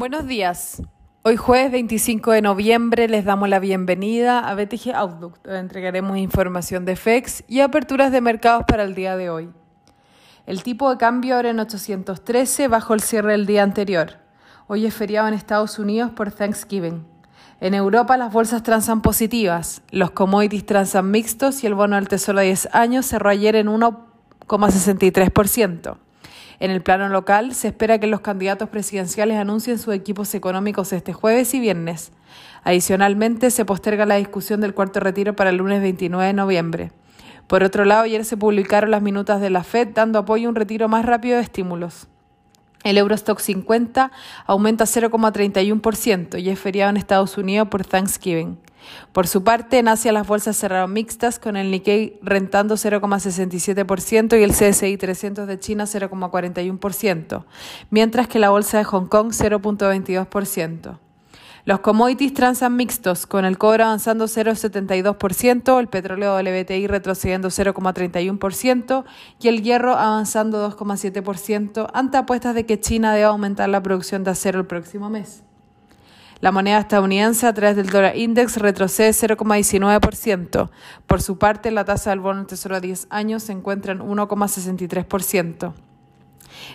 Buenos 0.00 0.26
días. 0.26 0.82
Hoy 1.24 1.36
jueves 1.36 1.70
25 1.72 2.30
de 2.30 2.40
noviembre 2.40 3.06
les 3.06 3.26
damos 3.26 3.50
la 3.50 3.58
bienvenida 3.58 4.38
a 4.38 4.54
BTG 4.54 4.94
Outlook, 4.94 5.42
donde 5.42 5.58
entregaremos 5.58 6.16
información 6.16 6.86
de 6.86 6.96
FEX 6.96 7.44
y 7.48 7.60
aperturas 7.60 8.10
de 8.10 8.22
mercados 8.22 8.64
para 8.66 8.84
el 8.84 8.94
día 8.94 9.18
de 9.18 9.28
hoy. 9.28 9.50
El 10.46 10.62
tipo 10.62 10.88
de 10.88 10.96
cambio 10.96 11.36
ahora 11.36 11.50
en 11.50 11.60
813 11.60 12.68
bajo 12.68 12.94
el 12.94 13.02
cierre 13.02 13.32
del 13.32 13.44
día 13.44 13.62
anterior. 13.62 14.12
Hoy 14.68 14.86
es 14.86 14.94
feriado 14.94 15.28
en 15.28 15.34
Estados 15.34 15.78
Unidos 15.78 16.12
por 16.12 16.32
Thanksgiving. 16.32 17.06
En 17.60 17.74
Europa 17.74 18.16
las 18.16 18.32
bolsas 18.32 18.62
transan 18.62 19.02
positivas, 19.02 19.82
los 19.90 20.12
commodities 20.12 20.64
transan 20.64 21.10
mixtos 21.10 21.62
y 21.62 21.66
el 21.66 21.74
bono 21.74 21.96
del 21.96 22.08
Tesoro 22.08 22.38
a 22.38 22.42
10 22.42 22.70
años 22.72 23.04
cerró 23.04 23.28
ayer 23.28 23.54
en 23.54 23.66
1,63%. 23.66 25.98
En 26.60 26.70
el 26.70 26.82
plano 26.82 27.08
local, 27.08 27.54
se 27.54 27.68
espera 27.68 27.98
que 27.98 28.06
los 28.06 28.20
candidatos 28.20 28.68
presidenciales 28.68 29.38
anuncien 29.38 29.78
sus 29.78 29.94
equipos 29.94 30.34
económicos 30.34 30.92
este 30.92 31.14
jueves 31.14 31.54
y 31.54 31.60
viernes. 31.60 32.12
Adicionalmente, 32.64 33.50
se 33.50 33.64
posterga 33.64 34.04
la 34.04 34.16
discusión 34.16 34.60
del 34.60 34.74
cuarto 34.74 35.00
retiro 35.00 35.34
para 35.34 35.48
el 35.50 35.56
lunes 35.56 35.80
29 35.80 36.26
de 36.26 36.32
noviembre. 36.34 36.92
Por 37.46 37.64
otro 37.64 37.86
lado, 37.86 38.02
ayer 38.02 38.26
se 38.26 38.36
publicaron 38.36 38.90
las 38.90 39.00
minutas 39.00 39.40
de 39.40 39.48
la 39.48 39.64
Fed 39.64 39.88
dando 39.94 40.18
apoyo 40.18 40.48
a 40.48 40.50
un 40.50 40.54
retiro 40.54 40.86
más 40.86 41.06
rápido 41.06 41.38
de 41.38 41.42
estímulos. 41.42 42.08
El 42.84 42.98
Eurostock 42.98 43.40
50 43.40 44.12
aumenta 44.46 44.84
0,31% 44.84 46.40
y 46.40 46.50
es 46.50 46.58
feriado 46.58 46.90
en 46.90 46.98
Estados 46.98 47.38
Unidos 47.38 47.68
por 47.68 47.86
Thanksgiving. 47.86 48.58
Por 49.12 49.26
su 49.26 49.44
parte, 49.44 49.78
en 49.78 49.88
Asia 49.88 50.12
las 50.12 50.26
bolsas 50.26 50.56
cerraron 50.56 50.92
mixtas 50.92 51.38
con 51.38 51.56
el 51.56 51.70
Nikkei 51.70 52.18
rentando 52.22 52.76
0,67% 52.76 54.38
y 54.38 54.42
el 54.42 54.52
CSI 54.52 54.96
300 54.96 55.46
de 55.46 55.58
China 55.58 55.84
0,41%, 55.84 57.44
mientras 57.90 58.28
que 58.28 58.38
la 58.38 58.50
bolsa 58.50 58.78
de 58.78 58.84
Hong 58.84 59.06
Kong 59.06 59.32
0,22%. 59.32 60.98
Los 61.66 61.80
commodities 61.80 62.32
transan 62.32 62.74
mixtos, 62.76 63.26
con 63.26 63.44
el 63.44 63.58
cobre 63.58 63.82
avanzando 63.82 64.24
0,72%, 64.24 65.78
el 65.78 65.88
petróleo 65.88 66.34
WTI 66.36 66.86
retrocediendo 66.86 67.48
0,31% 67.48 69.04
y 69.40 69.48
el 69.48 69.62
hierro 69.62 69.94
avanzando 69.94 70.70
2,7% 70.70 71.90
ante 71.92 72.16
apuestas 72.16 72.54
de 72.54 72.64
que 72.64 72.80
China 72.80 73.12
debe 73.12 73.24
aumentar 73.24 73.68
la 73.68 73.82
producción 73.82 74.24
de 74.24 74.30
acero 74.30 74.58
el 74.58 74.66
próximo 74.66 75.10
mes. 75.10 75.42
La 76.40 76.52
moneda 76.52 76.78
estadounidense 76.78 77.46
a 77.46 77.52
través 77.52 77.76
del 77.76 77.90
dólar 77.90 78.16
index 78.16 78.56
retrocede 78.56 79.10
0,19%. 79.10 80.70
Por 81.06 81.20
su 81.20 81.36
parte, 81.36 81.70
la 81.70 81.84
tasa 81.84 82.10
del 82.10 82.20
bono 82.20 82.46
tesoro 82.46 82.76
a 82.76 82.80
10 82.80 83.08
años 83.10 83.42
se 83.42 83.52
encuentra 83.52 83.92
en 83.92 84.00
1,63%. 84.00 85.74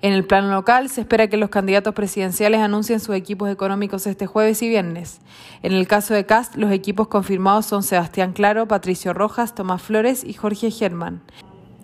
En 0.00 0.12
el 0.12 0.24
plano 0.24 0.50
local, 0.50 0.88
se 0.88 1.02
espera 1.02 1.28
que 1.28 1.36
los 1.36 1.50
candidatos 1.50 1.94
presidenciales 1.94 2.60
anuncien 2.60 2.98
sus 2.98 3.14
equipos 3.14 3.48
económicos 3.50 4.06
este 4.08 4.26
jueves 4.26 4.62
y 4.62 4.68
viernes. 4.68 5.20
En 5.62 5.72
el 5.72 5.86
caso 5.86 6.12
de 6.12 6.26
Cast, 6.26 6.56
los 6.56 6.72
equipos 6.72 7.06
confirmados 7.06 7.66
son 7.66 7.84
Sebastián 7.84 8.32
Claro, 8.32 8.66
Patricio 8.66 9.14
Rojas, 9.14 9.54
Tomás 9.54 9.80
Flores 9.80 10.24
y 10.24 10.32
Jorge 10.34 10.72
Germán. 10.72 11.22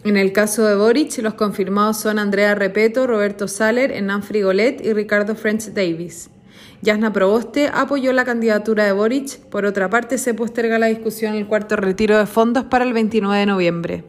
En 0.05 0.17
el 0.17 0.33
caso 0.33 0.65
de 0.65 0.75
Boric, 0.75 1.17
los 1.19 1.35
confirmados 1.35 1.99
son 1.99 2.19
Andrea 2.19 2.57
Repeto, 2.57 3.07
Roberto 3.07 3.47
Saller, 3.47 3.93
Hernán 3.93 4.23
Frigolet 4.25 4.85
y 4.85 4.93
Ricardo 4.93 5.37
French 5.37 5.73
Davis. 5.73 6.31
Yasna 6.83 7.13
Proboste 7.13 7.71
apoyó 7.73 8.13
la 8.13 8.25
candidatura 8.25 8.85
de 8.85 8.93
Boric. 8.93 9.39
Por 9.51 9.65
otra 9.65 9.91
parte, 9.91 10.19
se 10.19 10.35
posterga 10.35 10.79
la 10.79 10.87
discusión 10.87 11.35
el 11.35 11.47
cuarto 11.47 11.77
retiro 11.77 12.19
de 12.19 12.27
fondos 12.27 12.65
para 12.65 12.85
el 12.85 12.93
29 12.93 13.39
de 13.39 13.47
noviembre. 13.47 14.05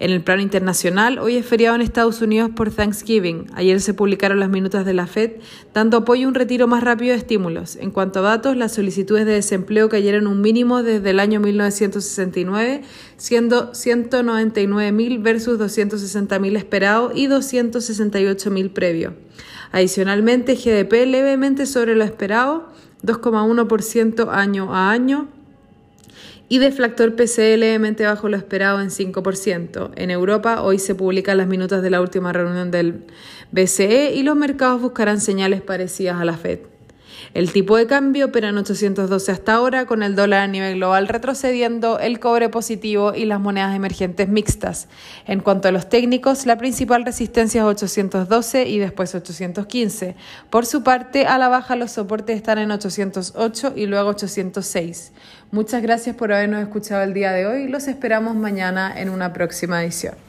En 0.00 0.10
el 0.10 0.22
plano 0.22 0.42
internacional, 0.42 1.18
hoy 1.18 1.36
es 1.36 1.46
feriado 1.46 1.76
en 1.76 1.82
Estados 1.82 2.20
Unidos 2.20 2.50
por 2.54 2.72
Thanksgiving. 2.72 3.46
Ayer 3.54 3.80
se 3.80 3.94
publicaron 3.94 4.40
las 4.40 4.48
minutas 4.48 4.84
de 4.84 4.92
la 4.92 5.06
Fed, 5.06 5.32
dando 5.72 5.98
apoyo 5.98 6.26
a 6.26 6.28
un 6.28 6.34
retiro 6.34 6.66
más 6.66 6.82
rápido 6.82 7.12
de 7.12 7.18
estímulos. 7.18 7.76
En 7.76 7.90
cuanto 7.90 8.18
a 8.18 8.22
datos, 8.22 8.56
las 8.56 8.72
solicitudes 8.72 9.24
de 9.24 9.32
desempleo 9.32 9.88
cayeron 9.88 10.26
un 10.26 10.40
mínimo 10.40 10.82
desde 10.82 11.10
el 11.10 11.20
año 11.20 11.38
1969, 11.38 12.82
siendo 13.16 13.72
199.000 13.72 15.22
versus 15.22 15.58
260.000 15.60 16.56
esperado 16.56 17.12
y 17.14 17.28
268.000 17.28 18.72
previo. 18.72 19.14
Adicionalmente, 19.74 20.54
GDP 20.54 21.04
levemente 21.04 21.66
sobre 21.66 21.96
lo 21.96 22.04
esperado, 22.04 22.68
2,1% 23.02 24.28
año 24.30 24.72
a 24.72 24.92
año, 24.92 25.26
y 26.48 26.58
deflactor 26.58 27.16
PCE 27.16 27.56
levemente 27.56 28.04
bajo 28.04 28.28
lo 28.28 28.36
esperado 28.36 28.80
en 28.80 28.90
5%. 28.90 29.90
En 29.96 30.12
Europa 30.12 30.62
hoy 30.62 30.78
se 30.78 30.94
publican 30.94 31.38
las 31.38 31.48
minutas 31.48 31.82
de 31.82 31.90
la 31.90 32.00
última 32.00 32.32
reunión 32.32 32.70
del 32.70 33.02
BCE 33.50 34.14
y 34.14 34.22
los 34.22 34.36
mercados 34.36 34.80
buscarán 34.80 35.20
señales 35.20 35.60
parecidas 35.60 36.20
a 36.20 36.24
la 36.24 36.36
Fed. 36.36 36.60
El 37.32 37.52
tipo 37.52 37.76
de 37.76 37.86
cambio 37.86 38.26
opera 38.26 38.48
en 38.48 38.58
812 38.58 39.32
hasta 39.32 39.54
ahora, 39.54 39.86
con 39.86 40.02
el 40.02 40.14
dólar 40.14 40.42
a 40.42 40.46
nivel 40.46 40.76
global 40.76 41.08
retrocediendo, 41.08 41.98
el 41.98 42.20
cobre 42.20 42.48
positivo 42.48 43.14
y 43.14 43.24
las 43.24 43.40
monedas 43.40 43.74
emergentes 43.74 44.28
mixtas. 44.28 44.88
En 45.26 45.40
cuanto 45.40 45.68
a 45.68 45.72
los 45.72 45.88
técnicos, 45.88 46.46
la 46.46 46.58
principal 46.58 47.04
resistencia 47.04 47.62
es 47.62 47.66
812 47.66 48.68
y 48.68 48.78
después 48.78 49.14
815. 49.14 50.16
Por 50.50 50.66
su 50.66 50.82
parte, 50.82 51.26
a 51.26 51.38
la 51.38 51.48
baja 51.48 51.76
los 51.76 51.92
soportes 51.92 52.36
están 52.36 52.58
en 52.58 52.70
808 52.70 53.72
y 53.76 53.86
luego 53.86 54.10
806. 54.10 55.12
Muchas 55.50 55.82
gracias 55.82 56.16
por 56.16 56.32
habernos 56.32 56.62
escuchado 56.62 57.02
el 57.02 57.14
día 57.14 57.32
de 57.32 57.46
hoy. 57.46 57.68
Los 57.68 57.88
esperamos 57.88 58.34
mañana 58.34 58.92
en 58.96 59.08
una 59.08 59.32
próxima 59.32 59.82
edición. 59.82 60.23